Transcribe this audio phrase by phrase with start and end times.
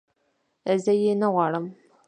[0.83, 1.65] زه یې نه غواړم